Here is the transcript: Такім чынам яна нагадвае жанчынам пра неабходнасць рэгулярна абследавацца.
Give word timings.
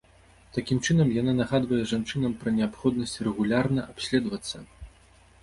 Такім 0.53 0.77
чынам 0.87 1.11
яна 1.21 1.35
нагадвае 1.41 1.79
жанчынам 1.91 2.33
пра 2.41 2.49
неабходнасць 2.57 3.15
рэгулярна 3.29 3.87
абследавацца. 3.95 4.57